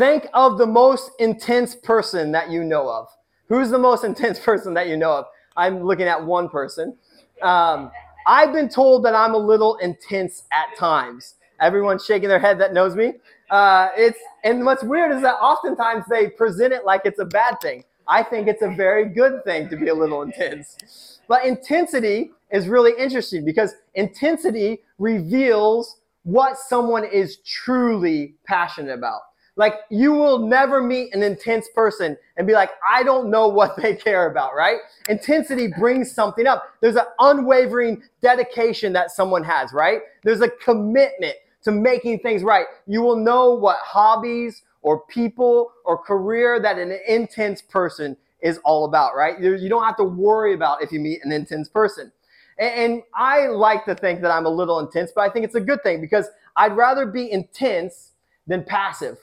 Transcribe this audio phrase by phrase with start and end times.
[0.00, 3.08] Think of the most intense person that you know of.
[3.50, 5.26] Who's the most intense person that you know of?
[5.58, 6.96] I'm looking at one person.
[7.42, 7.90] Um,
[8.26, 11.34] I've been told that I'm a little intense at times.
[11.60, 13.12] Everyone's shaking their head that knows me.
[13.50, 17.60] Uh, it's and what's weird is that oftentimes they present it like it's a bad
[17.60, 17.84] thing.
[18.08, 21.20] I think it's a very good thing to be a little intense.
[21.28, 29.20] But intensity is really interesting because intensity reveals what someone is truly passionate about.
[29.60, 33.76] Like you will never meet an intense person and be like, I don't know what
[33.76, 34.78] they care about, right?
[35.06, 36.64] Intensity brings something up.
[36.80, 40.00] There's an unwavering dedication that someone has, right?
[40.24, 41.34] There's a commitment
[41.64, 42.64] to making things right.
[42.86, 48.86] You will know what hobbies or people or career that an intense person is all
[48.86, 49.38] about, right?
[49.38, 52.10] You don't have to worry about if you meet an intense person.
[52.58, 55.60] And I like to think that I'm a little intense, but I think it's a
[55.60, 58.12] good thing because I'd rather be intense
[58.46, 59.18] than passive.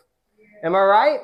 [0.64, 1.20] Am I right?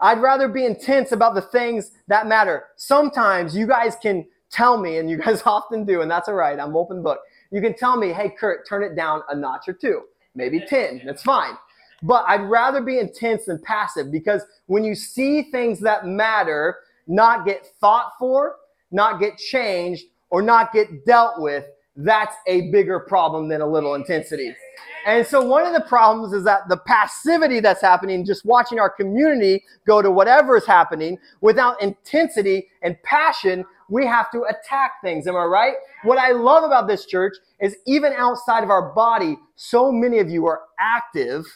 [0.00, 2.64] I'd rather be intense about the things that matter.
[2.76, 6.58] Sometimes you guys can tell me, and you guys often do, and that's all right.
[6.58, 7.20] I'm open book.
[7.50, 10.02] You can tell me, hey, Kurt, turn it down a notch or two,
[10.34, 11.02] maybe 10.
[11.04, 11.54] That's fine.
[12.02, 16.76] But I'd rather be intense than passive because when you see things that matter
[17.08, 18.56] not get thought for,
[18.90, 21.64] not get changed, or not get dealt with,
[21.98, 24.54] that's a bigger problem than a little intensity.
[25.04, 28.88] And so one of the problems is that the passivity that's happening, just watching our
[28.90, 35.26] community go to whatever is happening without intensity and passion, we have to attack things.
[35.26, 35.74] Am I right?
[36.04, 40.30] What I love about this church is even outside of our body, so many of
[40.30, 41.46] you are active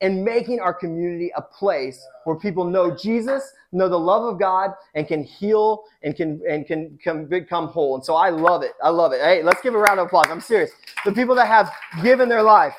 [0.00, 4.70] in making our community a place where people know Jesus, know the love of God,
[4.94, 7.94] and can heal and can and can, can become whole.
[7.94, 8.72] And so I love it.
[8.82, 9.20] I love it.
[9.20, 10.26] Hey, let's give a round of applause.
[10.28, 10.70] I'm serious.
[11.04, 11.70] The people that have
[12.02, 12.74] given their life.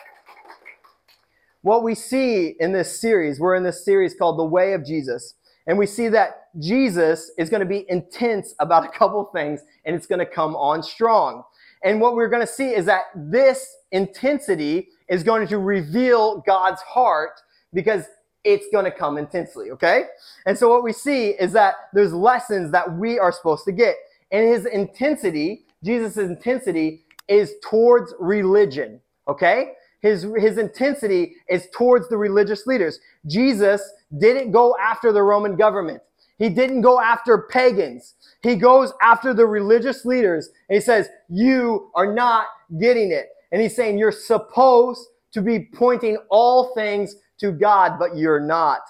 [1.61, 5.35] What we see in this series, we're in this series called The Way of Jesus.
[5.67, 9.95] And we see that Jesus is going to be intense about a couple things and
[9.95, 11.43] it's going to come on strong.
[11.83, 16.81] And what we're going to see is that this intensity is going to reveal God's
[16.81, 17.41] heart
[17.73, 18.05] because
[18.43, 20.05] it's going to come intensely, okay?
[20.47, 23.95] And so what we see is that there's lessons that we are supposed to get.
[24.31, 29.73] And his intensity, Jesus' intensity, is towards religion, okay?
[30.01, 32.99] His, his intensity is towards the religious leaders.
[33.27, 33.81] Jesus
[34.17, 36.01] didn't go after the Roman government.
[36.39, 38.15] He didn't go after pagans.
[38.41, 40.49] He goes after the religious leaders.
[40.69, 42.47] And he says, You are not
[42.79, 43.27] getting it.
[43.51, 48.81] And he's saying, You're supposed to be pointing all things to God, but you're not.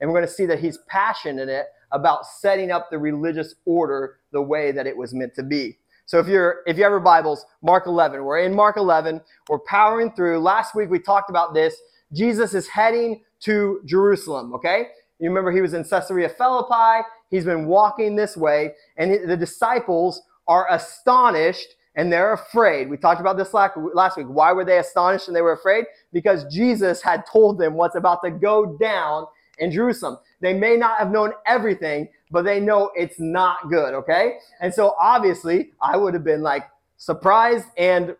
[0.00, 4.42] And we're going to see that he's passionate about setting up the religious order the
[4.42, 5.78] way that it was meant to be.
[6.06, 8.22] So if you're if you have your Bibles, Mark 11.
[8.22, 9.20] We're in Mark 11.
[9.48, 10.38] We're powering through.
[10.38, 11.76] Last week we talked about this.
[12.12, 14.88] Jesus is heading to Jerusalem, okay?
[15.18, 17.06] You remember he was in Caesarea Philippi.
[17.30, 22.88] He's been walking this way and the disciples are astonished and they're afraid.
[22.88, 24.26] We talked about this last week.
[24.28, 25.86] Why were they astonished and they were afraid?
[26.12, 29.26] Because Jesus had told them what's about to go down
[29.58, 30.18] in Jerusalem.
[30.40, 34.34] They may not have known everything, but they know it's not good, okay?
[34.60, 36.68] And so obviously, I would have been like
[36.98, 38.14] surprised and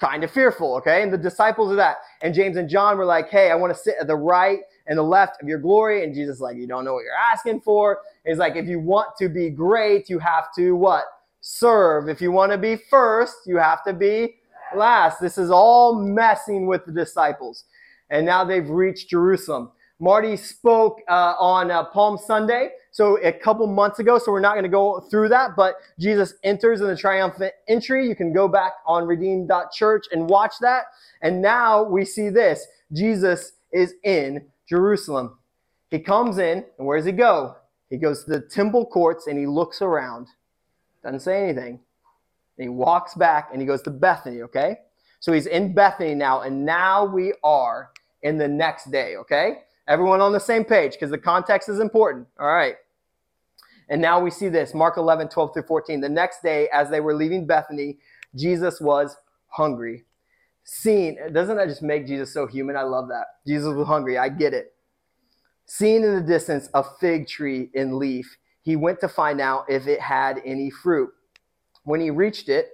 [0.00, 1.02] kind of fearful, okay?
[1.02, 1.98] And the disciples are that.
[2.22, 4.98] And James and John were like, hey, I want to sit at the right and
[4.98, 6.02] the left of your glory.
[6.02, 8.00] And Jesus, like, you don't know what you're asking for.
[8.26, 11.04] He's like, if you want to be great, you have to what?
[11.42, 12.08] Serve.
[12.08, 14.36] If you want to be first, you have to be
[14.74, 15.20] last.
[15.20, 17.64] This is all messing with the disciples.
[18.10, 19.72] And now they've reached Jerusalem.
[19.98, 24.54] Marty spoke uh, on uh, Palm Sunday, so a couple months ago, so we're not
[24.54, 28.08] going to go through that, but Jesus enters in the triumphant entry.
[28.08, 30.86] You can go back on redeem.church and watch that.
[31.22, 35.38] And now we see this Jesus is in Jerusalem.
[35.90, 37.56] He comes in, and where does he go?
[37.88, 40.28] He goes to the temple courts and he looks around.
[41.02, 41.80] Doesn't say anything.
[42.58, 44.76] And he walks back and he goes to Bethany, okay?
[45.20, 47.90] So he's in Bethany now, and now we are
[48.22, 49.58] in the next day, okay?
[49.88, 52.76] Everyone on the same page because the context is important, all right?
[53.88, 56.00] And now we see this Mark 11, 12 through 14.
[56.00, 57.98] The next day, as they were leaving Bethany,
[58.34, 59.16] Jesus was
[59.48, 60.04] hungry.
[60.64, 62.76] Seen, doesn't that just make Jesus so human?
[62.76, 63.26] I love that.
[63.46, 64.16] Jesus was hungry.
[64.16, 64.72] I get it.
[65.66, 69.86] Seen in the distance a fig tree in leaf he went to find out if
[69.86, 71.10] it had any fruit.
[71.84, 72.70] When he reached it,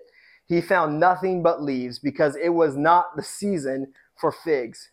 [0.46, 4.90] he found nothing but leaves because it was not the season for figs.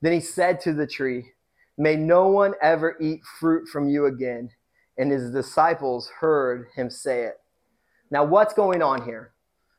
[0.00, 1.32] Then he said to the tree,
[1.76, 4.50] May no one ever eat fruit from you again.
[4.96, 7.34] And his disciples heard him say it.
[8.10, 9.32] Now, what's going on here?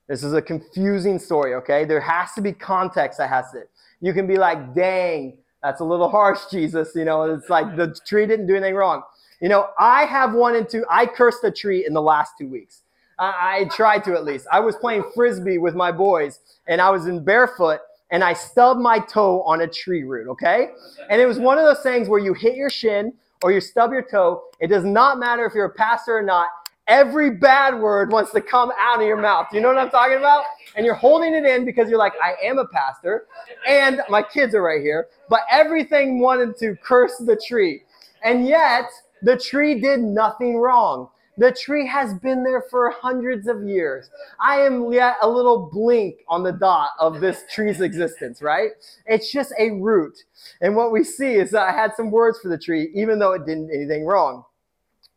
[0.08, 1.86] This is a confusing story, okay?
[1.86, 3.70] There has to be context that has it.
[4.02, 6.92] You can be like, dang, That's a little harsh, Jesus.
[6.96, 9.04] You know, it's like the tree didn't do anything wrong.
[9.42, 12.82] You know, I have wanted to, I cursed a tree in the last two weeks.
[13.20, 14.48] I, I tried to at least.
[14.52, 17.80] I was playing frisbee with my boys and I was in barefoot
[18.12, 20.70] and I stubbed my toe on a tree root, okay?
[21.10, 23.92] And it was one of those things where you hit your shin or you stub
[23.92, 24.44] your toe.
[24.60, 26.50] It does not matter if you're a pastor or not.
[26.88, 29.48] Every bad word wants to come out of your mouth.
[29.52, 30.44] You know what I'm talking about?
[30.76, 33.26] And you're holding it in because you're like, I am a pastor
[33.68, 35.08] and my kids are right here.
[35.28, 37.82] But everything wanted to curse the tree.
[38.24, 38.86] And yet,
[39.26, 41.10] the tree did nothing wrong.
[41.38, 44.10] The tree has been there for hundreds of years.
[44.40, 48.72] I am yet a little blink on the dot of this tree's existence, right?
[49.08, 50.16] It's just a root.
[50.62, 53.34] And what we see is that I had some words for the tree, even though
[53.34, 54.46] it didn't anything wrong.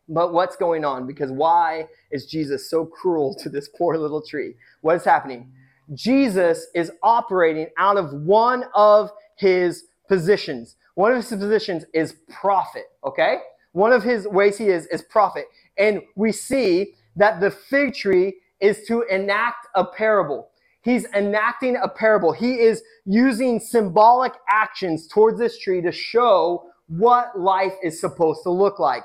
[0.08, 1.06] But what's going on?
[1.06, 4.54] Because why is Jesus so cruel to this poor little tree?
[4.80, 5.52] What is happening?
[5.94, 10.76] Jesus is operating out of one of his positions.
[10.94, 13.38] One of his positions is prophet, okay?
[13.78, 15.44] One of his ways he is is prophet.
[15.78, 20.48] And we see that the fig tree is to enact a parable.
[20.82, 22.32] He's enacting a parable.
[22.32, 28.50] He is using symbolic actions towards this tree to show what life is supposed to
[28.50, 29.04] look like.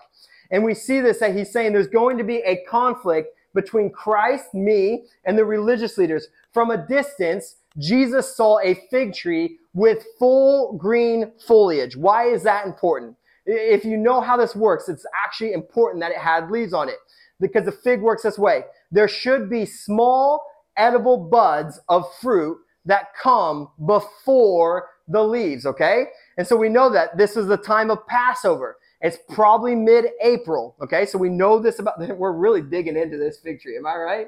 [0.50, 4.56] And we see this that he's saying there's going to be a conflict between Christ,
[4.56, 6.30] me, and the religious leaders.
[6.52, 11.96] From a distance, Jesus saw a fig tree with full green foliage.
[11.96, 13.18] Why is that important?
[13.46, 16.96] If you know how this works, it's actually important that it had leaves on it
[17.40, 18.64] because the fig works this way.
[18.92, 20.46] There should be small
[20.78, 26.06] edible buds of fruit that come before the leaves, okay?
[26.38, 28.78] And so we know that this is the time of Passover.
[29.02, 31.06] It's probably mid-April, okay?
[31.06, 34.28] So we know this about, we're really digging into this fig tree, am I right?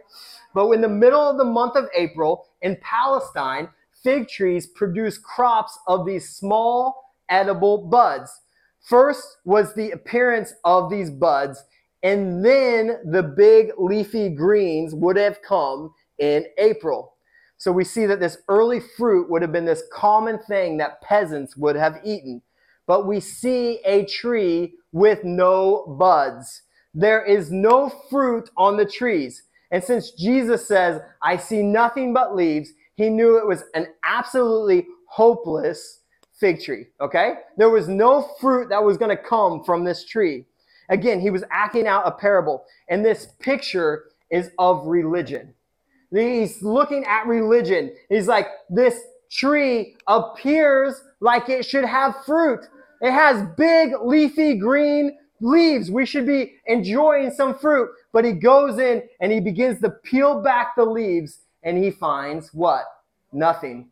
[0.54, 3.70] But in the middle of the month of April in Palestine,
[4.04, 8.42] fig trees produce crops of these small edible buds.
[8.86, 11.64] First was the appearance of these buds,
[12.04, 17.16] and then the big leafy greens would have come in April.
[17.58, 21.58] So we see that this early fruit would have been this common thing that peasants
[21.58, 22.44] would have eaten.
[22.86, 26.62] But we see a tree with no buds.
[26.94, 29.42] There is no fruit on the trees.
[29.72, 34.86] And since Jesus says, I see nothing but leaves, he knew it was an absolutely
[35.10, 36.02] hopeless
[36.40, 37.36] fig tree, okay?
[37.58, 40.46] There was no fruit that was going to come from this tree.
[40.90, 42.66] Again, he was acting out a parable.
[42.90, 45.54] And this picture is of religion.
[46.12, 47.94] He's looking at religion.
[48.10, 49.00] He's like, this
[49.32, 52.66] tree appears like it should have fruit.
[53.02, 55.92] It has big, leafy green leaves.
[55.92, 57.90] We should be enjoying some fruit.
[58.14, 62.54] But he goes in and he begins to peel back the leaves and he finds
[62.54, 62.86] what?
[63.34, 63.90] Nothing.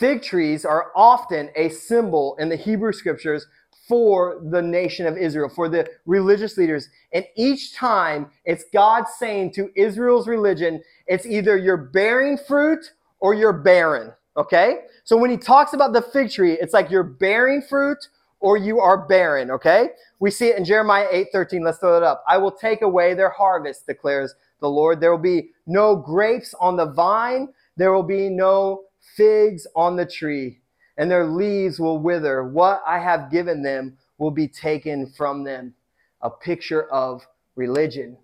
[0.00, 3.46] Fig trees are often a symbol in the Hebrew scriptures
[3.86, 6.88] for the nation of Israel, for the religious leaders.
[7.12, 13.34] And each time it's God saying to Israel's religion, it's either you're bearing fruit or
[13.34, 14.14] you're barren.
[14.38, 14.78] Okay?
[15.04, 17.98] So when he talks about the fig tree, it's like you're bearing fruit
[18.38, 19.50] or you are barren.
[19.50, 19.90] Okay?
[20.18, 21.62] We see it in Jeremiah 8 13.
[21.62, 22.24] Let's throw it up.
[22.26, 24.98] I will take away their harvest, declares the Lord.
[24.98, 28.84] There will be no grapes on the vine, there will be no
[29.16, 30.60] figs on the tree,
[30.96, 32.44] and their leaves will wither.
[32.44, 35.74] What I have given them will be taken from them.
[36.22, 37.26] A picture of
[37.56, 38.16] religion.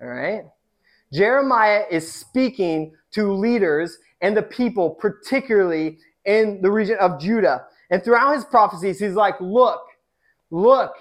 [0.00, 0.42] All right?
[1.12, 7.66] Jeremiah is speaking to leaders and the people, particularly in the region of Judah.
[7.90, 9.82] And throughout his prophecies, he's like, Look,
[10.50, 10.92] look,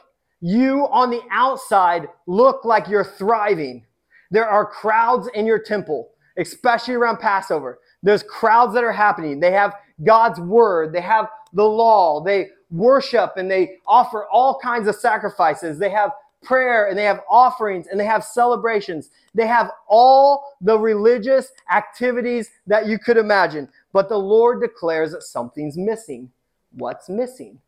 [0.41, 3.85] you on the outside look like you're thriving.
[4.29, 7.79] There are crowds in your temple, especially around Passover.
[8.03, 9.39] There's crowds that are happening.
[9.39, 10.93] They have God's word.
[10.93, 12.21] They have the law.
[12.21, 15.79] They worship and they offer all kinds of sacrifices.
[15.79, 16.11] They have
[16.43, 19.09] prayer and they have offerings and they have celebrations.
[19.33, 23.69] They have all the religious activities that you could imagine.
[23.93, 26.31] But the Lord declares that something's missing.
[26.71, 27.59] What's missing?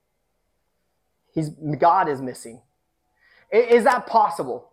[1.34, 2.62] He's, God is missing.
[3.51, 4.72] Is that possible?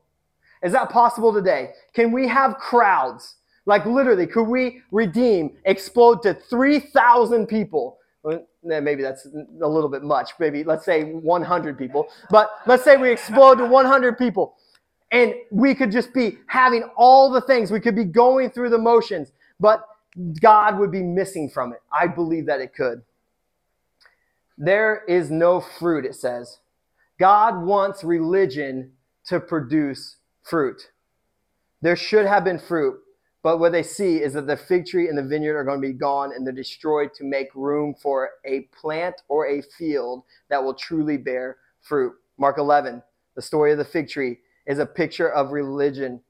[0.63, 1.71] Is that possible today?
[1.93, 7.99] Can we have crowds like literally, could we redeem, explode to 3,000 people?
[8.23, 10.33] Well, eh, maybe that's a little bit much.
[10.39, 12.09] Maybe let's say 100 people.
[12.31, 14.55] But let's say we explode to 100 people.
[15.11, 17.71] And we could just be having all the things.
[17.71, 19.33] We could be going through the motions.
[19.61, 19.87] But
[20.41, 21.81] God would be missing from it.
[21.93, 23.03] I believe that it could.
[24.59, 26.59] There is no fruit, it says.
[27.19, 28.93] God wants religion
[29.27, 30.91] to produce fruit.
[31.81, 33.02] There should have been fruit
[33.43, 35.89] But what they see is that the fig tree and the vineyard are going to
[35.89, 40.63] be gone and they're destroyed to make room for a plant or a field that
[40.63, 42.15] will truly bear fruit.
[42.39, 43.03] Mark 11,
[43.35, 46.21] the story of the fig tree, is a picture of religion,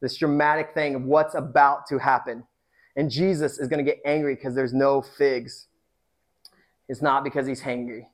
[0.00, 2.44] this dramatic thing of what's about to happen.
[2.96, 5.66] And Jesus is going to get angry because there's no figs.
[6.88, 8.06] It's not because he's hangry.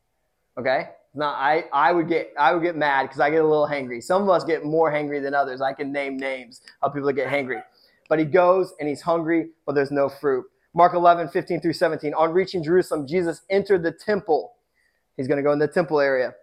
[0.59, 0.91] Okay?
[1.15, 4.03] Not, I, I would get I would get mad because I get a little hangry.
[4.03, 5.63] Some of us get more hangry than others.
[5.63, 7.63] I can name names of people that get hangry.
[8.09, 10.45] But he goes and he's hungry, but there's no fruit.
[10.75, 12.15] Mark 11, 15 through 17.
[12.15, 14.55] On reaching Jerusalem, Jesus entered the temple.
[15.17, 16.35] He's going to go in the temple area.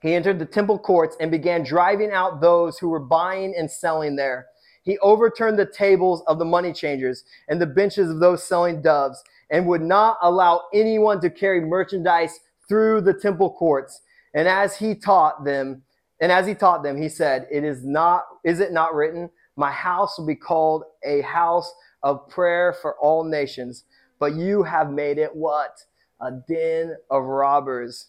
[0.00, 4.16] He entered the temple courts and began driving out those who were buying and selling
[4.16, 4.46] there.
[4.82, 9.22] He overturned the tables of the money changers and the benches of those selling doves
[9.50, 14.02] and would not allow anyone to carry merchandise through the temple courts.
[14.34, 15.82] And as he taught them,
[16.20, 19.72] and as he taught them, he said, It is not, is it not written, My
[19.72, 21.74] house will be called a house
[22.04, 23.82] of prayer for all nations,
[24.20, 25.84] but you have made it what?
[26.20, 28.06] A den of robbers.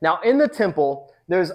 [0.00, 1.50] Now, in the temple, there's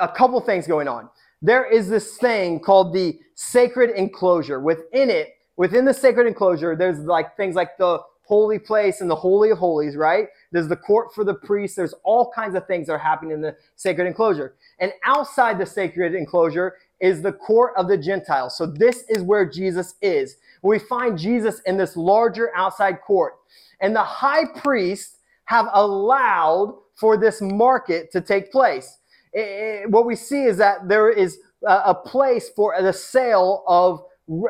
[0.00, 1.08] a couple things going on.
[1.42, 4.60] There is this thing called the sacred enclosure.
[4.60, 9.16] Within it, within the sacred enclosure, there's like things like the holy place and the
[9.16, 10.28] holy of holies, right?
[10.52, 11.76] There's the court for the priests.
[11.76, 14.54] There's all kinds of things that are happening in the sacred enclosure.
[14.78, 18.56] And outside the sacred enclosure is the court of the Gentiles.
[18.56, 20.36] So this is where Jesus is.
[20.62, 23.34] We find Jesus in this larger outside court.
[23.80, 28.98] And the high priests have allowed for this market to take place.
[29.32, 33.64] It, it, what we see is that there is a, a place for the sale
[33.66, 34.02] of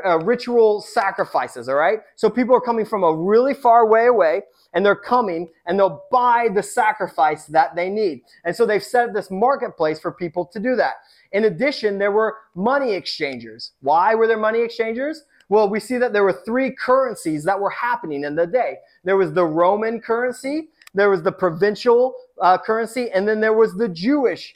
[0.05, 2.01] uh, ritual sacrifices, all right?
[2.17, 4.43] So people are coming from a really far way away
[4.75, 8.23] and they're coming and they'll buy the sacrifice that they need.
[8.45, 10.95] And so they've set up this marketplace for people to do that.
[11.33, 13.73] In addition, there were money exchangers.
[13.81, 15.25] Why were there money exchangers?
[15.49, 18.77] Well, we see that there were three currencies that were happening in the day.
[19.05, 23.75] There was the Roman currency, there was the provincial uh, currency, and then there was
[23.75, 24.53] the Jewish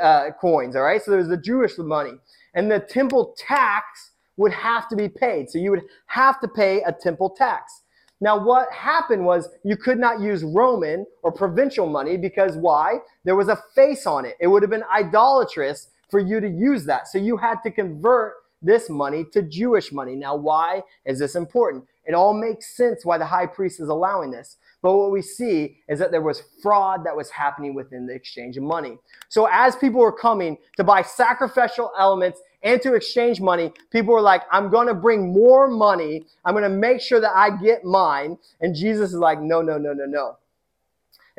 [0.00, 1.02] uh, coins, all right?
[1.02, 2.12] So there was the Jewish money.
[2.54, 5.50] And the temple tax would have to be paid.
[5.50, 7.82] So you would have to pay a temple tax.
[8.20, 12.98] Now, what happened was you could not use Roman or provincial money because why?
[13.24, 14.36] There was a face on it.
[14.40, 17.08] It would have been idolatrous for you to use that.
[17.08, 20.14] So you had to convert this money to Jewish money.
[20.14, 21.84] Now, why is this important?
[22.04, 24.56] It all makes sense why the high priest is allowing this.
[24.82, 28.56] But what we see is that there was fraud that was happening within the exchange
[28.56, 28.98] of money.
[29.28, 34.20] So as people were coming to buy sacrificial elements and to exchange money, people were
[34.20, 36.24] like, I'm going to bring more money.
[36.44, 38.38] I'm going to make sure that I get mine.
[38.60, 40.36] And Jesus is like, no, no, no, no, no.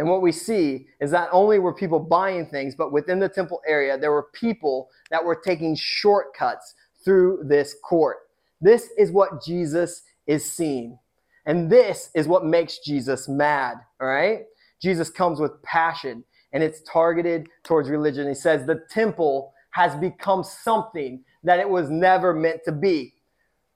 [0.01, 3.61] And what we see is not only were people buying things, but within the temple
[3.67, 6.73] area, there were people that were taking shortcuts
[7.05, 8.17] through this court.
[8.61, 10.97] This is what Jesus is seeing.
[11.45, 14.45] And this is what makes Jesus mad, all right?
[14.81, 18.27] Jesus comes with passion and it's targeted towards religion.
[18.27, 23.13] He says the temple has become something that it was never meant to be.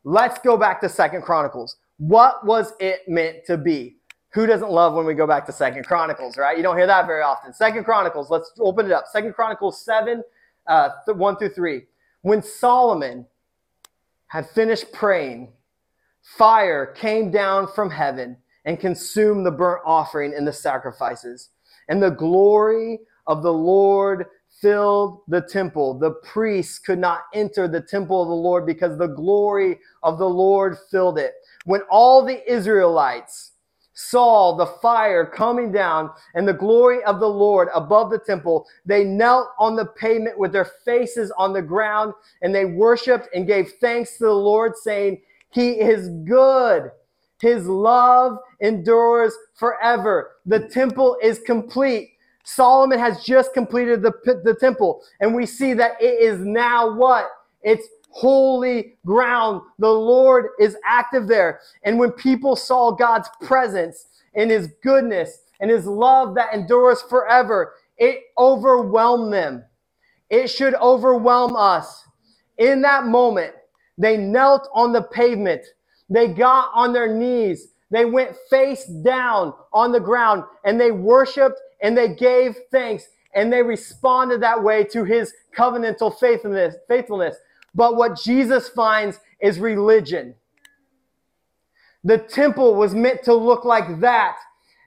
[0.03, 1.77] Let's go back to Second Chronicles.
[1.97, 3.97] What was it meant to be?
[4.35, 6.57] Who doesn't love when we go back to Second Chronicles, right?
[6.57, 7.53] You don't hear that very often.
[7.53, 9.05] Second Chronicles, let's open it up.
[9.07, 10.21] Second Chronicles 7,
[10.67, 11.83] uh, 1 through 3.
[12.21, 13.25] When Solomon
[14.27, 15.53] had finished praying,
[16.21, 21.51] fire came down from heaven and consumed the burnt offering and the sacrifices.
[21.87, 24.25] And the glory of the Lord
[24.61, 25.97] filled the temple.
[25.97, 30.27] The priests could not enter the temple of the Lord because the glory of the
[30.27, 31.35] Lord filled it.
[31.63, 33.53] When all the Israelites
[33.95, 39.03] saw the fire coming down and the glory of the Lord above the temple, they
[39.03, 43.73] knelt on the pavement with their faces on the ground and they worshiped and gave
[43.81, 46.91] thanks to the Lord, saying, He is good.
[47.41, 50.31] His love endures forever.
[50.45, 52.11] The temple is complete.
[52.43, 54.11] Solomon has just completed the,
[54.43, 57.27] the temple, and we see that it is now what?
[57.63, 59.61] It's holy ground.
[59.77, 61.59] The Lord is active there.
[61.83, 67.73] And when people saw God's presence and his goodness and his love that endures forever,
[67.97, 69.65] it overwhelmed them.
[70.29, 72.05] It should overwhelm us.
[72.57, 73.53] In that moment,
[73.97, 75.63] they knelt on the pavement.
[76.09, 77.67] They got on their knees.
[77.91, 83.51] They went face down on the ground and they worshiped and they gave thanks and
[83.51, 87.35] they responded that way to his covenantal faithfulness, faithfulness.
[87.75, 90.35] But what Jesus finds is religion.
[92.03, 94.37] The temple was meant to look like that.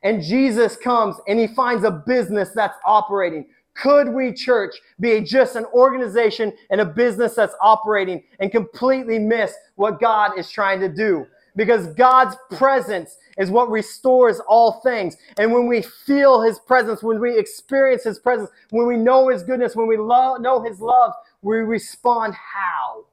[0.04, 5.56] And Jesus comes and he finds a business that's operating Could we, church, be just
[5.56, 10.88] an organization and a business that's operating and completely miss what God is trying to
[10.88, 11.26] do?
[11.56, 15.16] Because God's presence is what restores all things.
[15.38, 19.42] And when we feel His presence, when we experience His presence, when we know His
[19.44, 23.06] goodness, when we lo- know His love, we respond how?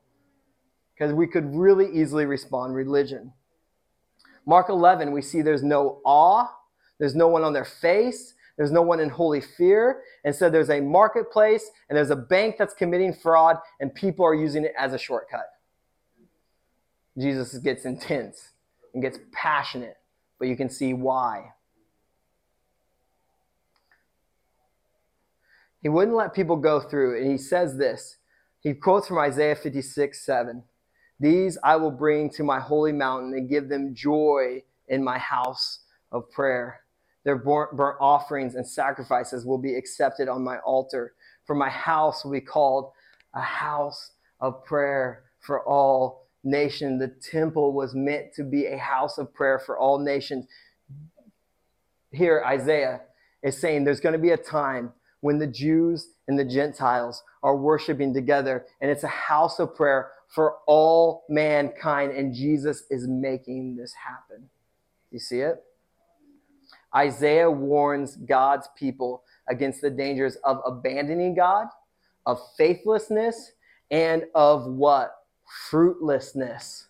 [0.94, 3.34] Because we could really easily respond religion.
[4.46, 6.48] Mark 11, we see there's no awe,
[7.00, 10.01] there's no one on their face, there's no one in holy fear.
[10.24, 14.63] Instead, there's a marketplace and there's a bank that's committing fraud, and people are using
[14.63, 15.48] it as a shortcut.
[17.17, 18.51] Jesus gets intense
[18.94, 19.98] and gets passionate,
[20.39, 21.51] but you can see why.
[25.86, 28.18] He wouldn't let people go through, and he says this.
[28.60, 30.63] He quotes from Isaiah 56 7.
[31.20, 35.82] These I will bring to my holy mountain and give them joy in my house
[36.12, 36.80] of prayer.
[37.24, 41.13] Their burnt offerings and sacrifices will be accepted on my altar.
[41.46, 42.92] For my house will be called
[43.36, 47.00] a house of prayer for all nations.
[47.00, 50.48] The temple was meant to be a house of prayer for all nations.
[52.12, 53.01] Here, Isaiah
[53.44, 54.92] is saying there's going to be a time
[55.25, 60.12] when the Jews and the Gentiles are worshiping together, and it's a house of prayer
[60.27, 64.51] for all mankind, and Jesus is making this happen.
[65.10, 65.63] You see it?
[66.96, 71.70] Isaiah warns God's people against the dangers of abandoning God,
[72.27, 73.53] of faithlessness,
[73.89, 75.12] and of what?
[75.72, 76.86] Fruitlessness.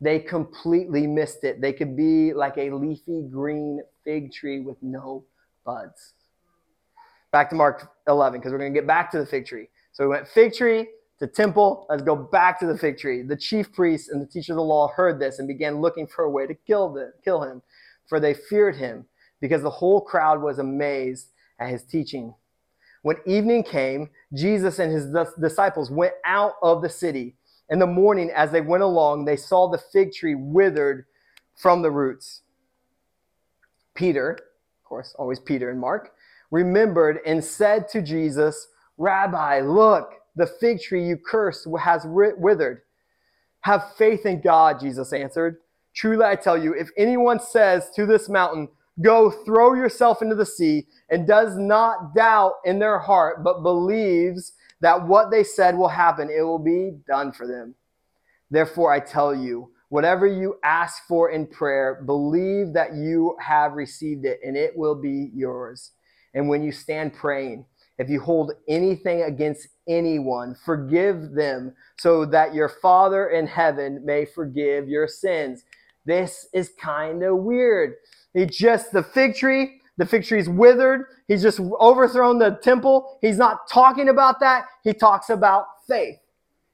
[0.00, 1.60] They completely missed it.
[1.60, 5.26] They could be like a leafy green fig tree with no
[5.66, 6.14] buds.
[7.30, 9.68] Back to Mark 11, because we're going to get back to the fig tree.
[9.92, 10.86] So we went fig tree
[11.18, 11.86] to temple.
[11.88, 13.22] Let's go back to the fig tree.
[13.22, 16.24] The chief priests and the teacher of the law heard this and began looking for
[16.24, 17.62] a way to kill, the, kill him,
[18.06, 19.04] for they feared him
[19.40, 22.34] because the whole crowd was amazed at his teaching.
[23.02, 25.06] When evening came, Jesus and his
[25.40, 27.36] disciples went out of the city.
[27.70, 31.06] In the morning, as they went along, they saw the fig tree withered
[31.54, 32.42] from the roots.
[33.94, 36.12] Peter, of course, always Peter and Mark,
[36.50, 42.82] remembered and said to Jesus, Rabbi, look, the fig tree you cursed has withered.
[43.60, 45.58] Have faith in God, Jesus answered.
[45.94, 48.68] Truly I tell you, if anyone says to this mountain,
[49.00, 54.52] Go throw yourself into the sea, and does not doubt in their heart, but believes
[54.80, 57.74] that what they said will happen, it will be done for them.
[58.50, 64.24] Therefore, I tell you, whatever you ask for in prayer, believe that you have received
[64.24, 65.92] it, and it will be yours.
[66.38, 67.66] And when you stand praying,
[67.98, 74.24] if you hold anything against anyone, forgive them, so that your Father in heaven may
[74.24, 75.64] forgive your sins.
[76.06, 77.94] This is kind of weird.
[78.34, 81.06] He just, the fig tree, the fig tree's withered.
[81.26, 83.18] He's just overthrown the temple.
[83.20, 84.66] He's not talking about that.
[84.84, 86.18] He talks about faith.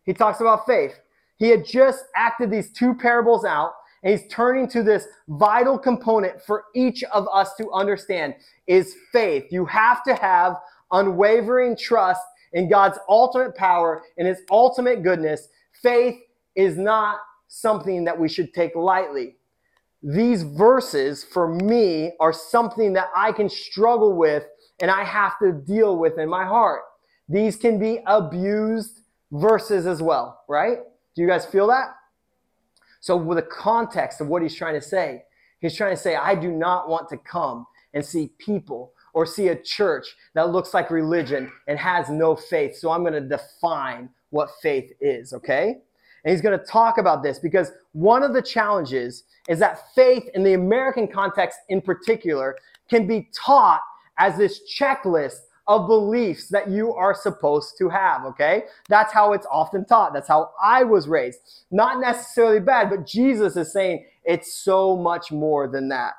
[0.05, 1.01] He talks about faith.
[1.39, 3.73] He had just acted these two parables out,
[4.05, 8.35] and he's turning to this vital component for each of us to understand
[8.69, 9.47] is faith.
[9.51, 10.57] You have to have
[10.93, 15.49] unwavering trust in God's ultimate power and his ultimate goodness.
[15.83, 16.21] Faith
[16.55, 19.37] is not something that we should take lightly
[20.05, 24.45] these verses for me are something that I can struggle with
[24.81, 26.83] and I have to deal with in my heart.
[27.29, 29.01] These can be abused
[29.33, 30.79] verses as well, right?
[31.17, 31.95] Do you guys feel that?
[33.05, 35.25] So, with the context of what he's trying to say,
[35.61, 39.49] he's trying to say, I do not want to come and see people or see
[39.49, 42.79] a church that looks like religion and has no faith.
[42.79, 45.83] So, I'm going to define what faith is, okay?
[46.25, 50.25] And he's going to talk about this because one of the challenges is that faith
[50.33, 52.57] in the American context in particular
[52.89, 53.83] can be taught
[54.17, 58.65] as this checklist of beliefs that you are supposed to have, okay?
[58.89, 60.13] That's how it's often taught.
[60.13, 61.41] That's how I was raised.
[61.71, 66.15] Not necessarily bad, but Jesus is saying it's so much more than that.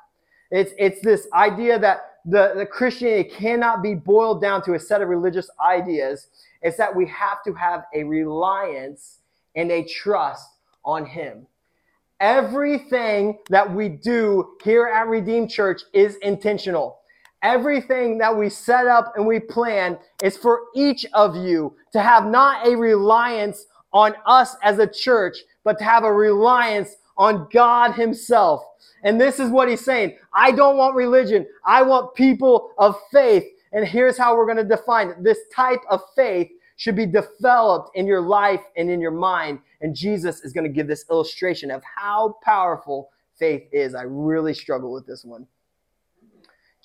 [0.50, 5.00] It's, it's this idea that the, the Christianity cannot be boiled down to a set
[5.00, 6.26] of religious ideas.
[6.62, 9.20] It's that we have to have a reliance
[9.54, 10.48] and a trust
[10.84, 11.46] on Him.
[12.18, 16.98] Everything that we do here at Redeem Church is intentional.
[17.46, 22.26] Everything that we set up and we plan is for each of you to have
[22.26, 27.92] not a reliance on us as a church, but to have a reliance on God
[27.92, 28.64] Himself.
[29.04, 33.44] And this is what He's saying I don't want religion, I want people of faith.
[33.70, 37.90] And here's how we're going to define it this type of faith should be developed
[37.94, 39.60] in your life and in your mind.
[39.80, 43.94] And Jesus is going to give this illustration of how powerful faith is.
[43.94, 45.46] I really struggle with this one.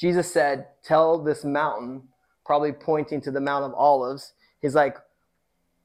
[0.01, 2.01] Jesus said, Tell this mountain,
[2.43, 4.33] probably pointing to the Mount of Olives.
[4.59, 4.97] He's like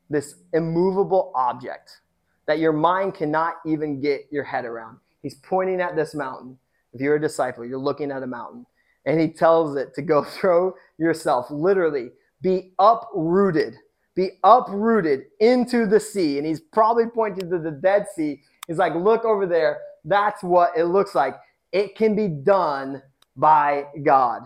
[0.08, 2.00] this immovable object
[2.46, 4.96] that your mind cannot even get your head around.
[5.22, 6.58] He's pointing at this mountain.
[6.94, 8.64] If you're a disciple, you're looking at a mountain.
[9.04, 12.08] And he tells it to go throw yourself, literally,
[12.40, 13.74] be uprooted,
[14.14, 16.38] be uprooted into the sea.
[16.38, 18.40] And he's probably pointing to the Dead Sea.
[18.66, 19.78] He's like, look over there.
[20.06, 21.36] That's what it looks like.
[21.72, 23.02] It can be done
[23.36, 24.42] by God.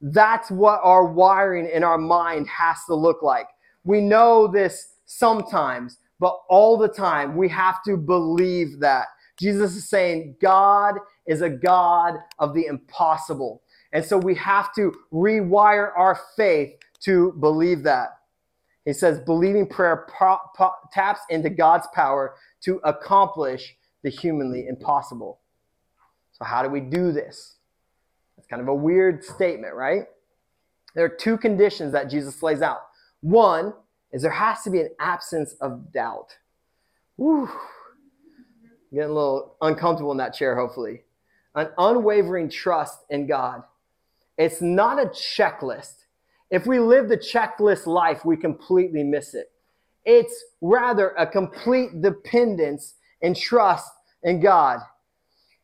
[0.00, 3.48] That's what our wiring in our mind has to look like.
[3.84, 9.06] We know this sometimes, but all the time we have to believe that.
[9.38, 13.62] Jesus is saying God is a God of the impossible.
[13.92, 18.10] And so we have to rewire our faith to believe that.
[18.84, 25.40] He says, believing prayer po- po- taps into God's power to accomplish the humanly impossible.
[26.32, 27.56] So, how do we do this?
[28.50, 30.02] Kind of a weird statement, right?
[30.94, 32.80] There are two conditions that Jesus lays out.
[33.20, 33.72] One
[34.12, 36.36] is there has to be an absence of doubt.
[37.16, 37.48] Whew.
[38.92, 41.02] Getting a little uncomfortable in that chair, hopefully.
[41.54, 43.62] An unwavering trust in God.
[44.36, 46.04] It's not a checklist.
[46.50, 49.52] If we live the checklist life, we completely miss it.
[50.04, 53.92] It's rather a complete dependence and trust
[54.24, 54.80] in God.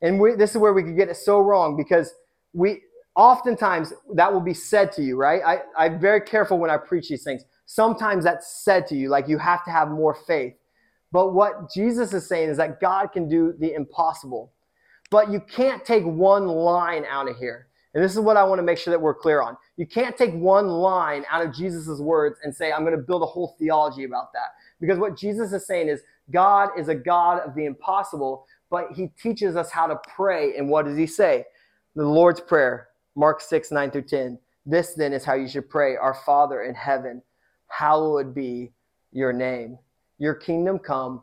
[0.02, 2.12] And we, this is where we could get it so wrong because
[2.56, 2.82] we
[3.14, 5.42] oftentimes that will be said to you, right?
[5.44, 7.44] I, I'm very careful when I preach these things.
[7.66, 10.54] Sometimes that's said to you, like you have to have more faith.
[11.12, 14.52] But what Jesus is saying is that God can do the impossible.
[15.10, 17.68] But you can't take one line out of here.
[17.94, 19.56] And this is what I want to make sure that we're clear on.
[19.76, 23.22] You can't take one line out of Jesus' words and say, I'm going to build
[23.22, 24.48] a whole theology about that.
[24.80, 29.08] Because what Jesus is saying is, God is a God of the impossible, but he
[29.22, 30.56] teaches us how to pray.
[30.56, 31.44] And what does he say?
[31.96, 34.38] The Lord's Prayer, Mark 6, 9 through 10.
[34.66, 37.22] This then is how you should pray Our Father in heaven,
[37.68, 38.72] hallowed be
[39.12, 39.78] your name.
[40.18, 41.22] Your kingdom come,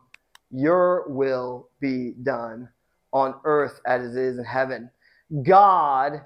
[0.50, 2.70] your will be done
[3.12, 4.90] on earth as it is in heaven.
[5.44, 6.22] God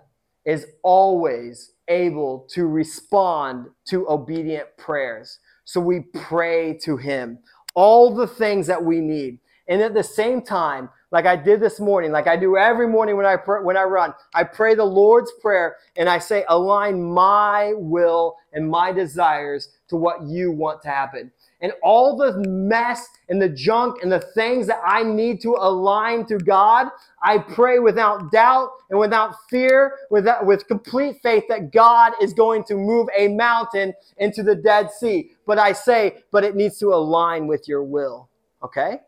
[0.45, 5.39] is always able to respond to obedient prayers.
[5.65, 7.39] So we pray to him
[7.75, 9.39] all the things that we need.
[9.67, 13.15] And at the same time, like I did this morning, like I do every morning
[13.15, 17.73] when I when I run, I pray the Lord's prayer and I say align my
[17.75, 21.31] will and my desires to what you want to happen.
[21.61, 26.25] And all the mess and the junk and the things that I need to align
[26.27, 26.87] to God,
[27.23, 32.63] I pray without doubt and without fear, without, with complete faith that God is going
[32.65, 35.31] to move a mountain into the Dead Sea.
[35.47, 38.29] But I say, but it needs to align with your will.
[38.61, 38.99] Okay?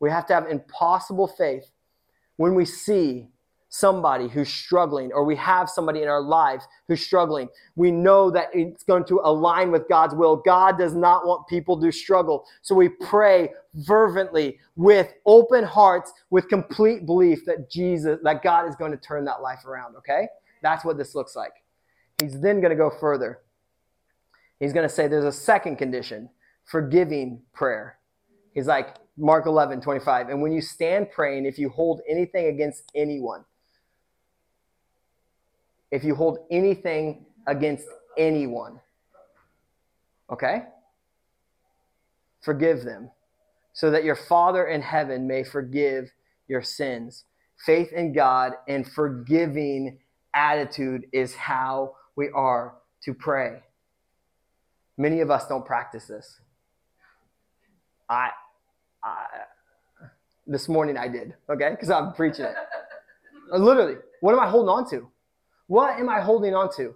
[0.00, 1.70] We have to have impossible faith
[2.36, 3.28] when we see
[3.68, 7.48] somebody who's struggling or we have somebody in our lives who's struggling.
[7.74, 10.36] We know that it's going to align with God's will.
[10.36, 12.46] God does not want people to struggle.
[12.62, 13.50] So we pray
[13.86, 19.24] fervently with open hearts, with complete belief that Jesus, that God is going to turn
[19.26, 20.28] that life around, okay?
[20.62, 21.52] That's what this looks like.
[22.20, 23.40] He's then going to go further.
[24.58, 26.30] He's going to say there's a second condition
[26.64, 27.98] forgiving prayer.
[28.56, 30.30] He's like, Mark 11, 25.
[30.30, 33.44] And when you stand praying, if you hold anything against anyone,
[35.90, 37.84] if you hold anything against
[38.16, 38.80] anyone,
[40.32, 40.62] okay?
[42.40, 43.10] Forgive them,
[43.74, 46.10] so that your Father in heaven may forgive
[46.48, 47.24] your sins.
[47.66, 49.98] Faith in God and forgiving
[50.32, 53.60] attitude is how we are to pray.
[54.96, 56.40] Many of us don't practice this.
[58.08, 58.30] I
[60.46, 61.70] this morning I did, okay?
[61.70, 62.54] Because I'm preaching it.
[63.52, 65.08] Uh, literally, what am I holding on to?
[65.66, 66.94] What am I holding on to?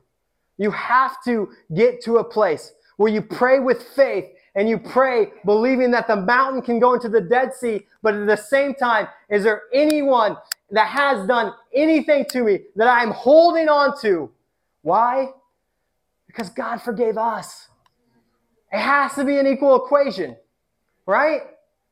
[0.59, 5.33] You have to get to a place where you pray with faith and you pray
[5.45, 9.09] believing that the mountain can go into the Dead Sea, but at the same time,
[9.29, 10.37] is there anyone
[10.71, 14.31] that has done anything to me that I'm holding on to?
[14.83, 15.31] Why?
[16.27, 17.69] Because God forgave us.
[18.73, 20.37] It has to be an equal equation,
[21.07, 21.41] right?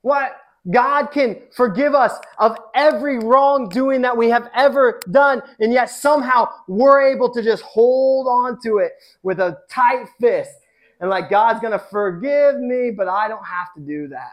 [0.02, 0.32] What?
[0.70, 6.48] God can forgive us of every wrongdoing that we have ever done, and yet somehow
[6.66, 10.50] we're able to just hold on to it with a tight fist.
[11.00, 14.32] And like, God's going to forgive me, but I don't have to do that.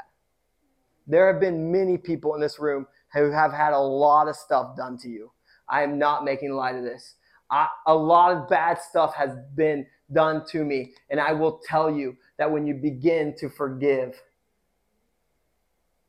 [1.07, 4.75] There have been many people in this room who have had a lot of stuff
[4.75, 5.31] done to you.
[5.69, 7.15] I am not making light of this.
[7.51, 10.93] I, a lot of bad stuff has been done to me.
[11.09, 14.19] And I will tell you that when you begin to forgive,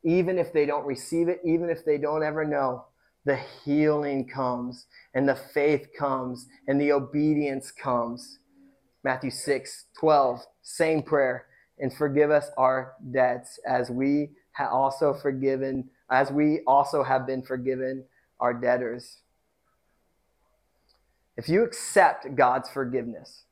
[0.07, 2.87] even if they don't receive it, even if they don't ever know,
[3.25, 8.39] the healing comes and the faith comes and the obedience comes.
[9.03, 11.47] Matthew 6, 12, same prayer.
[11.81, 17.43] And forgive us our debts as we have also forgiven, as we also have been
[17.43, 18.05] forgiven
[18.39, 19.19] our debtors.
[21.37, 23.43] If you accept God's forgiveness,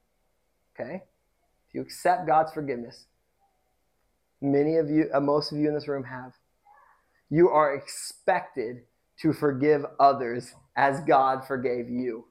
[0.74, 1.02] okay?
[1.68, 3.06] If you accept God's forgiveness,
[4.40, 6.32] many of you, uh, most of you in this room have,
[7.30, 8.82] you are expected
[9.20, 12.26] to forgive others as God forgave you.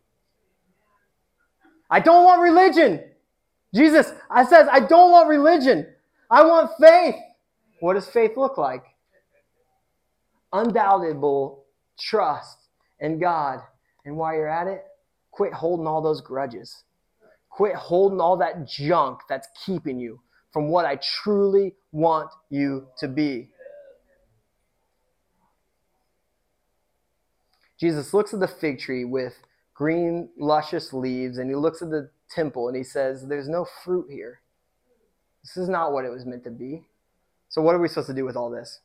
[1.90, 3.04] I don't want religion.
[3.74, 5.88] Jesus, I says, I don't want religion.
[6.30, 7.16] I want faith.
[7.80, 8.84] What does faith look like?
[10.52, 11.66] Undoubtable
[12.00, 12.58] trust
[13.00, 13.60] in God.
[14.06, 14.84] And while you're at it,
[15.32, 16.84] quit holding all those grudges.
[17.50, 20.20] Quit holding all that junk that's keeping you
[20.52, 23.50] from what I truly want you to be.
[27.80, 29.36] Jesus looks at the fig tree with
[29.74, 34.08] green, luscious leaves, and he looks at the temple and he says, There's no fruit
[34.10, 34.42] here.
[35.44, 36.86] This is not what it was meant to be.
[37.50, 38.80] So, what are we supposed to do with all this?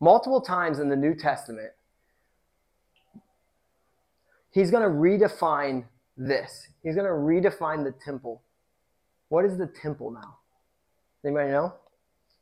[0.00, 1.70] Multiple times in the New Testament,
[4.50, 5.84] he's going to redefine
[6.16, 6.66] this.
[6.82, 8.42] He's going to redefine the temple.
[9.28, 10.38] What is the temple now?
[11.24, 11.74] Anybody know?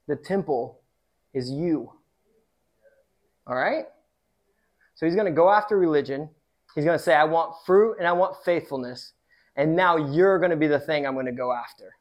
[0.09, 0.80] The temple
[1.35, 1.93] is you.
[3.47, 3.85] All right?
[4.95, 6.29] So he's going to go after religion.
[6.75, 9.13] He's going to say, I want fruit and I want faithfulness.
[9.57, 11.97] And now you're going to be the thing I'm going to go after.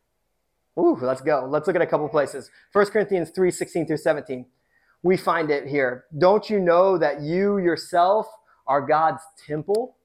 [0.78, 1.48] Ooh, let's go.
[1.50, 2.50] Let's look at a couple places.
[2.74, 4.46] 1 Corinthians 3 16 through 17.
[5.02, 6.06] We find it here.
[6.18, 8.28] Don't you know that you yourself
[8.68, 9.96] are God's temple?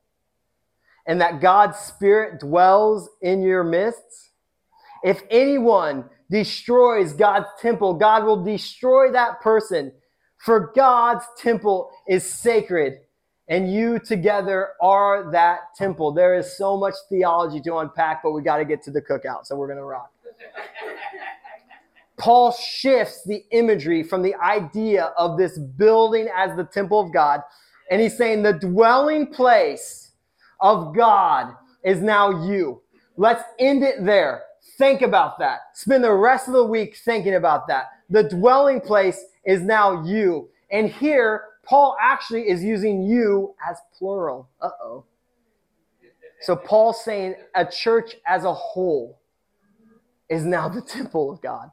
[1.06, 4.30] And that God's Spirit dwells in your midst?
[5.02, 9.92] If anyone destroys God's temple, God will destroy that person.
[10.38, 12.94] For God's temple is sacred,
[13.48, 16.12] and you together are that temple.
[16.12, 19.46] There is so much theology to unpack, but we got to get to the cookout,
[19.46, 20.10] so we're going to rock.
[22.18, 27.42] Paul shifts the imagery from the idea of this building as the temple of God,
[27.92, 30.10] and he's saying the dwelling place
[30.60, 32.82] of God is now you.
[33.16, 34.42] Let's end it there.
[34.76, 35.60] Think about that.
[35.74, 37.90] Spend the rest of the week thinking about that.
[38.10, 40.48] The dwelling place is now you.
[40.70, 44.48] And here, Paul actually is using you as plural.
[44.60, 45.04] Uh oh.
[46.40, 49.20] So Paul's saying a church as a whole
[50.28, 51.70] is now the temple of God.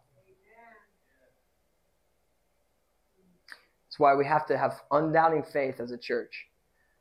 [3.86, 6.48] That's why we have to have undoubting faith as a church.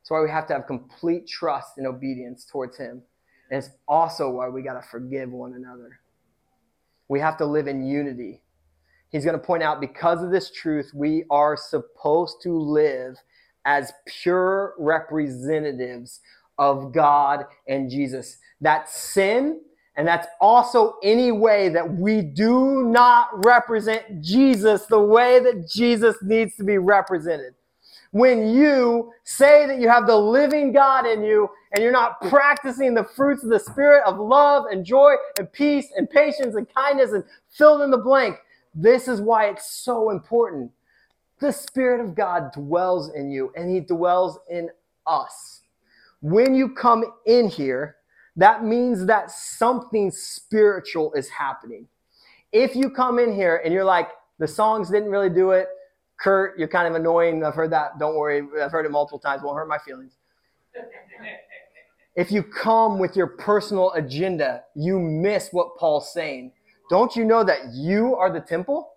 [0.01, 3.03] That's why we have to have complete trust and obedience towards Him.
[3.51, 5.99] It's also why we got to forgive one another.
[7.09, 8.41] We have to live in unity.
[9.09, 13.17] He's going to point out because of this truth, we are supposed to live
[13.65, 16.21] as pure representatives
[16.57, 18.37] of God and Jesus.
[18.61, 19.59] That sin,
[19.97, 26.15] and that's also any way that we do not represent Jesus the way that Jesus
[26.23, 27.55] needs to be represented
[28.11, 32.93] when you say that you have the living God in you and you're not practicing
[32.93, 37.13] the fruits of the Spirit of love and joy and peace and patience and kindness
[37.13, 38.37] and fill in the blank.
[38.75, 40.71] This is why it's so important.
[41.39, 44.69] The Spirit of God dwells in you and He dwells in
[45.07, 45.61] us.
[46.21, 47.95] When you come in here,
[48.35, 51.87] that means that something spiritual is happening.
[52.51, 55.67] If you come in here and you're like, the songs didn't really do it,
[56.21, 57.43] Kurt, you're kind of annoying.
[57.43, 57.97] I've heard that.
[57.97, 58.43] Don't worry.
[58.61, 59.41] I've heard it multiple times.
[59.41, 60.13] Won't hurt my feelings.
[62.15, 66.51] if you come with your personal agenda, you miss what Paul's saying.
[66.89, 68.89] Don't you know that you are the temple?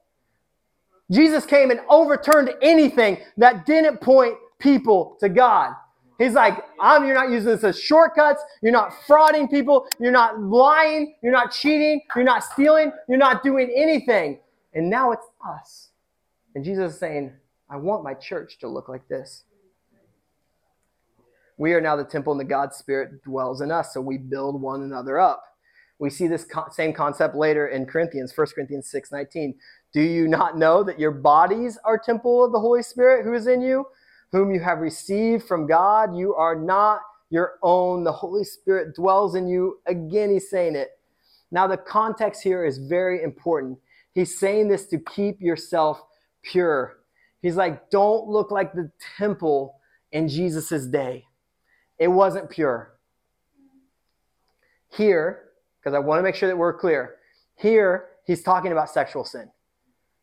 [1.11, 5.75] Jesus came and overturned anything that didn't point people to God.
[6.19, 8.43] He's like, I'm, you're not using this as shortcuts.
[8.63, 9.87] You're not frauding people.
[9.99, 11.15] You're not lying.
[11.23, 12.03] You're not cheating.
[12.15, 12.93] You're not stealing.
[13.09, 14.41] You're not doing anything.
[14.75, 15.91] And now it's us.
[16.55, 17.33] And Jesus is saying,
[17.69, 19.45] I want my church to look like this.
[21.57, 24.61] We are now the temple, and the God's Spirit dwells in us, so we build
[24.61, 25.43] one another up.
[25.99, 29.55] We see this co- same concept later in Corinthians, 1 Corinthians 6 19.
[29.93, 33.47] Do you not know that your bodies are temple of the Holy Spirit who is
[33.47, 33.87] in you,
[34.33, 36.17] whom you have received from God?
[36.17, 38.03] You are not your own.
[38.03, 39.79] The Holy Spirit dwells in you.
[39.87, 40.99] Again, he's saying it.
[41.53, 43.79] Now, the context here is very important.
[44.13, 46.03] He's saying this to keep yourself
[46.45, 46.99] pure.
[47.43, 49.81] He's like, don't look like the temple
[50.13, 51.27] in Jesus' day.
[51.99, 52.95] It wasn't pure.
[54.97, 57.17] Here, because I want to make sure that we're clear,
[57.57, 59.51] here he's talking about sexual sin.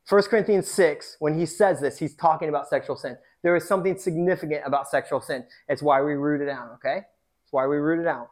[0.10, 3.18] 1 Corinthians 6, when he says this, he's talking about sexual sin.
[3.44, 5.46] There is something significant about sexual sin.
[5.68, 7.02] It's why we root it out, okay?
[7.44, 8.30] It's why we root it out.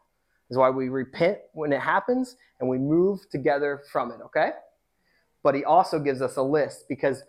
[0.50, 4.52] It's why we repent when it happens and we move together from it, okay?
[5.44, 7.24] But he also gives us a list because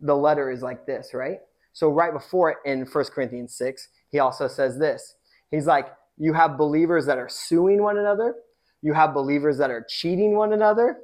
[0.00, 1.38] the letter is like this, right?
[1.72, 5.14] So right before it in 1 Corinthians 6, he also says this.
[5.50, 8.34] He's like, you have believers that are suing one another,
[8.82, 10.98] you have believers that are cheating one another,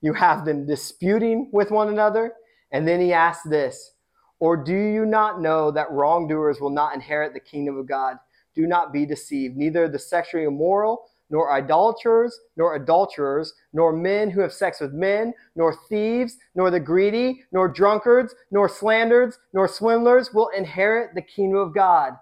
[0.00, 2.32] you have them disputing with one another,
[2.72, 3.92] and then he asks this,
[4.38, 8.16] or do you not know that wrongdoers will not inherit the kingdom of God?
[8.54, 9.56] Do not be deceived.
[9.56, 15.34] Neither the sexually immoral, nor idolaters, nor adulterers, nor men who have sex with men,
[15.54, 21.58] nor thieves, nor the greedy, nor drunkards, nor slanderers, nor swindlers will inherit the kingdom
[21.58, 22.12] of God.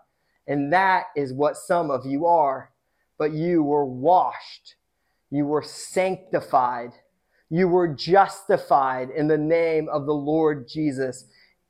[0.46, 2.70] And that is what some of you are.
[3.18, 4.74] But you were washed,
[5.30, 6.90] you were sanctified,
[7.48, 11.26] you were justified in the name of the Lord Jesus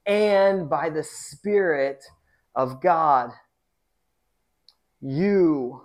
[0.06, 2.04] and by the Spirit
[2.54, 3.30] of God.
[5.00, 5.82] You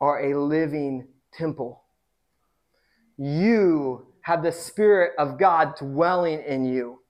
[0.00, 1.82] are a living temple.
[3.16, 7.00] You have the Spirit of God dwelling in you.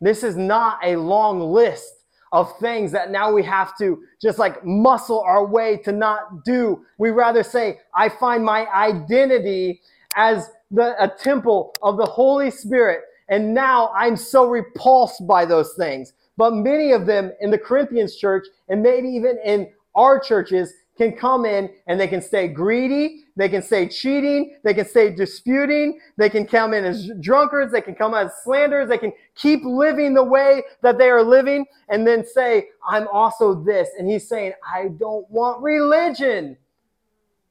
[0.00, 1.92] This is not a long list
[2.32, 6.84] of things that now we have to just like muscle our way to not do.
[6.98, 9.80] We rather say, I find my identity
[10.16, 13.02] as the, a temple of the Holy Spirit.
[13.28, 16.12] And now I'm so repulsed by those things.
[16.36, 21.12] But many of them in the Corinthians church, and maybe even in our churches, can
[21.12, 25.98] come in and they can stay greedy, they can stay cheating, they can stay disputing,
[26.16, 30.14] they can come in as drunkards, they can come as slanderers, they can keep living
[30.14, 33.88] the way that they are living and then say, I'm also this.
[33.98, 36.56] And he's saying, I don't want religion,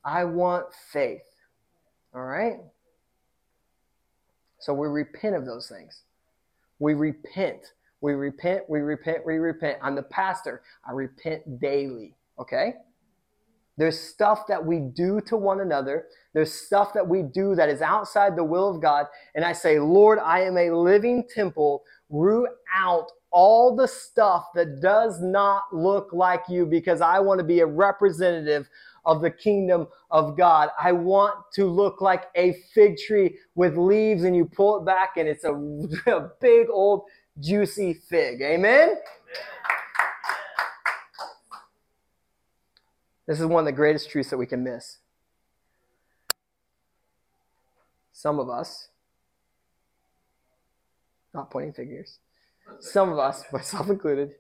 [0.05, 1.21] I want faith.
[2.15, 2.57] All right?
[4.59, 6.03] So we repent of those things.
[6.79, 7.73] We repent.
[7.99, 9.77] We repent, we repent, we repent.
[9.81, 10.61] I'm the pastor.
[10.85, 12.15] I repent daily.
[12.37, 12.73] Okay?
[13.77, 16.05] There's stuff that we do to one another.
[16.33, 19.07] There's stuff that we do that is outside the will of God.
[19.35, 21.83] And I say, Lord, I am a living temple.
[22.09, 27.43] Root out all the stuff that does not look like you because I want to
[27.43, 28.69] be a representative
[29.05, 30.69] of the kingdom of God.
[30.81, 35.17] I want to look like a fig tree with leaves and you pull it back
[35.17, 35.53] and it's a,
[36.11, 37.03] a big old
[37.39, 38.41] juicy fig.
[38.41, 38.95] Amen?
[43.27, 44.97] This is one of the greatest truths that we can miss.
[48.11, 48.89] Some of us,
[51.33, 52.19] not pointing figures,
[52.79, 54.35] some of us, myself included,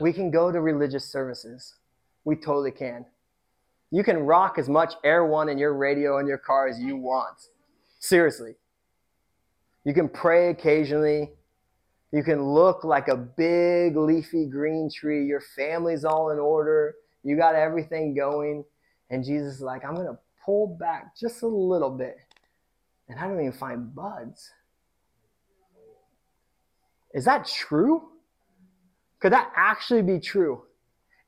[0.00, 1.74] we can go to religious services.
[2.24, 3.04] We totally can.
[3.90, 7.48] You can rock as much Air1 in your radio in your car as you want.
[7.98, 8.54] Seriously.
[9.84, 11.30] You can pray occasionally.
[12.10, 15.26] You can look like a big leafy green tree.
[15.26, 16.94] Your family's all in order.
[17.22, 18.64] You got everything going.
[19.10, 22.16] And Jesus is like, I'm going to pull back just a little bit.
[23.08, 24.50] And I don't even find buds.
[27.14, 28.08] Is that true?
[29.20, 30.62] Could that actually be true?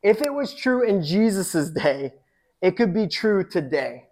[0.03, 2.13] If it was true in Jesus' day,
[2.61, 4.05] it could be true today.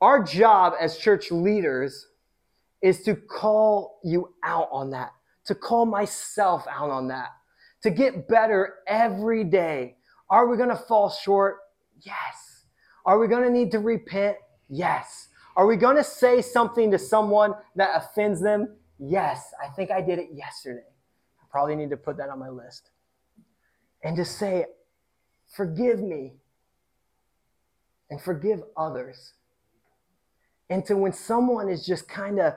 [0.00, 2.06] Our job as church leaders
[2.82, 5.12] is to call you out on that,
[5.46, 7.30] to call myself out on that
[7.84, 9.94] to get better every day.
[10.30, 11.58] Are we going to fall short?
[12.00, 12.64] Yes.
[13.04, 14.38] Are we going to need to repent?
[14.70, 15.28] Yes.
[15.54, 18.74] Are we going to say something to someone that offends them?
[18.98, 19.52] Yes.
[19.62, 20.86] I think I did it yesterday.
[21.42, 22.88] I probably need to put that on my list.
[24.02, 24.64] And to say,
[25.54, 26.32] forgive me
[28.08, 29.34] and forgive others.
[30.70, 32.54] And to when someone is just kind of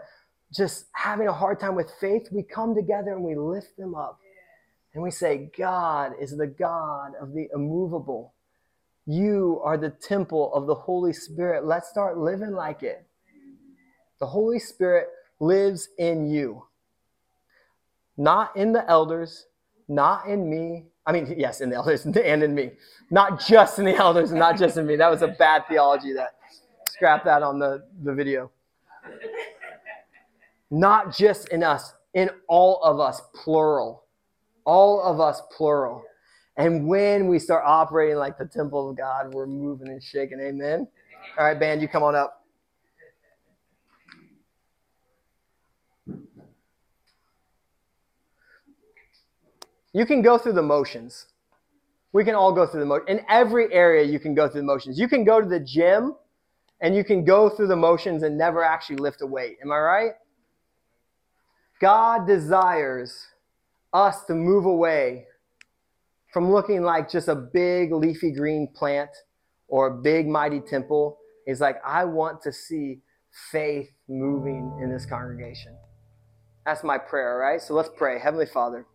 [0.53, 4.21] just having a hard time with faith, we come together and we lift them up
[4.97, 8.33] and we say, God is the God of the immovable.
[9.05, 11.65] You are the temple of the Holy Spirit.
[11.65, 13.05] Let's start living like it.
[14.19, 16.63] The Holy Spirit lives in you,
[18.17, 19.45] not in the elders,
[19.87, 20.87] not in me.
[21.05, 22.71] I mean, yes, in the elders and in me,
[23.11, 24.95] not just in the elders and not just in me.
[24.95, 26.13] That was a bad theology.
[26.13, 26.37] That
[26.89, 28.49] scrap that on the, the video.
[30.71, 34.05] Not just in us, in all of us, plural
[34.67, 36.03] all of us plural.
[36.57, 40.39] And when we start operating like the temple of God, we're moving and shaking.
[40.41, 40.87] Amen.
[41.39, 42.43] All right, band, you come on up.
[49.93, 51.27] You can go through the motions.
[52.11, 53.09] We can all go through the motions.
[53.09, 54.99] In every area, you can go through the motions.
[54.99, 56.13] You can go to the gym
[56.81, 59.57] and you can go through the motions and never actually lift a weight.
[59.61, 60.11] Am I right?
[61.79, 63.27] God desires
[63.93, 65.25] us to move away
[66.33, 69.09] from looking like just a big leafy green plant
[69.67, 71.17] or a big mighty temple.
[71.45, 72.99] Is like, I want to see
[73.51, 75.77] faith moving in this congregation.
[76.65, 77.61] That's my prayer, right?
[77.61, 78.19] So let's pray.
[78.19, 78.85] Heavenly Father,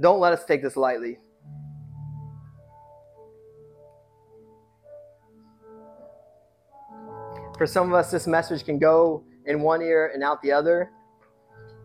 [0.00, 1.18] don't let us take this lightly.
[7.58, 10.90] For some of us, this message can go in one ear and out the other.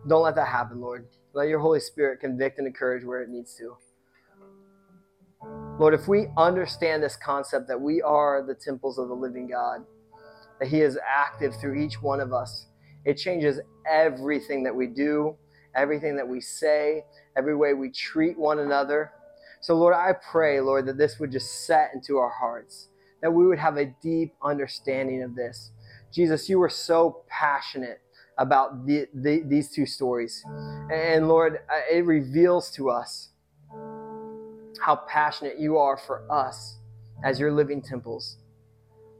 [0.06, 1.06] Don't let that happen, Lord.
[1.34, 3.76] Let your Holy Spirit convict and encourage where it needs to.
[5.78, 9.84] Lord, if we understand this concept that we are the temples of the living God,
[10.58, 12.66] that He is active through each one of us,
[13.04, 15.36] it changes everything that we do,
[15.76, 17.04] everything that we say,
[17.36, 19.12] every way we treat one another.
[19.60, 22.88] So, Lord, I pray, Lord, that this would just set into our hearts,
[23.22, 25.70] that we would have a deep understanding of this.
[26.12, 28.00] Jesus, you were so passionate
[28.38, 30.44] about the, the, these two stories.
[30.92, 33.30] And Lord, uh, it reveals to us
[34.80, 36.78] how passionate you are for us
[37.24, 38.36] as your living temples.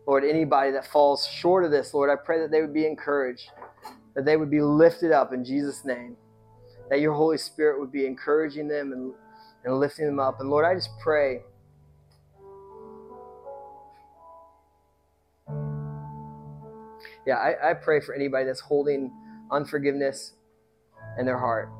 [0.07, 3.51] Lord, anybody that falls short of this, Lord, I pray that they would be encouraged,
[4.15, 6.17] that they would be lifted up in Jesus' name,
[6.89, 9.13] that your Holy Spirit would be encouraging them and,
[9.65, 10.41] and lifting them up.
[10.41, 11.43] And Lord, I just pray.
[17.29, 19.13] Yeah, I, I pray for anybody that's holding
[19.53, 20.33] unforgiveness
[21.19, 21.71] in their heart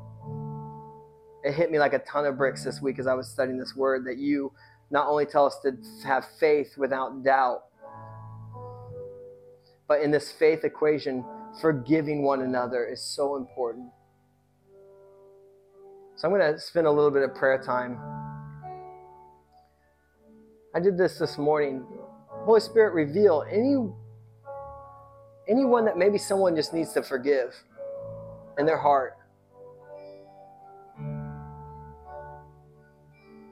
[1.43, 3.75] it hit me like a ton of bricks this week as I was studying this
[3.75, 4.51] word that you
[4.91, 7.63] not only tell us to have faith without doubt,
[9.87, 11.23] but in this faith equation,
[11.61, 13.89] forgiving one another is so important.
[16.15, 17.97] So I'm going to spend a little bit of prayer time.
[20.75, 21.85] I did this this morning.
[22.43, 23.75] Holy Spirit, reveal any
[25.49, 27.55] anyone that maybe someone just needs to forgive
[28.57, 29.17] in their heart.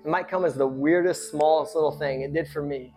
[0.05, 2.21] It might come as the weirdest, smallest little thing.
[2.21, 2.93] It did for me.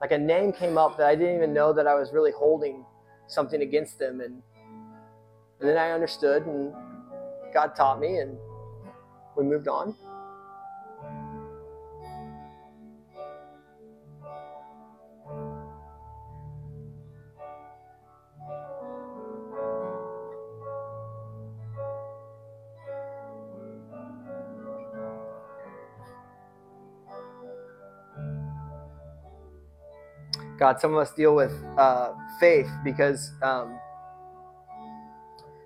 [0.00, 2.84] Like a name came up that I didn't even know that I was really holding
[3.28, 4.20] something against them.
[4.20, 4.42] And,
[5.60, 6.74] and then I understood, and
[7.54, 8.36] God taught me, and
[9.36, 9.94] we moved on.
[30.58, 33.78] God, some of us deal with uh, faith because um,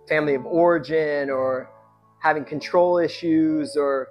[0.09, 1.70] family of origin or
[2.20, 4.09] having control issues or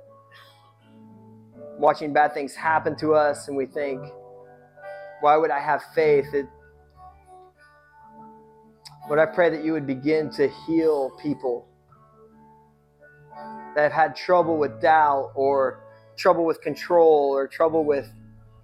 [1.77, 4.01] watching bad things happen to us, and we think,
[5.21, 6.33] why would I have faith?
[6.33, 6.45] It,
[9.11, 11.67] I pray that you would begin to heal people
[13.75, 15.83] that have had trouble with doubt or
[16.15, 18.09] trouble with control or trouble with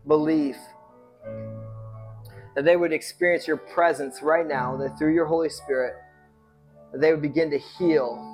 [0.07, 0.57] belief
[2.55, 5.93] that they would experience your presence right now, that through your Holy Spirit,
[6.91, 8.31] that they would begin to heal.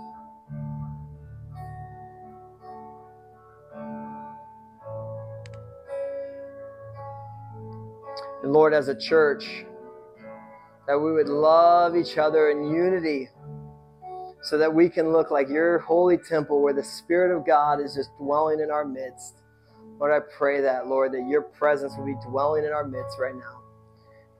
[8.43, 9.65] And Lord, as a church,
[10.87, 13.29] that we would love each other in unity
[14.43, 17.93] so that we can look like your holy temple where the Spirit of God is
[17.95, 19.35] just dwelling in our midst.
[19.99, 23.35] Lord, I pray that, Lord, that your presence will be dwelling in our midst right
[23.35, 23.60] now.